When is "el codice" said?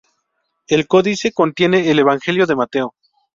0.67-1.31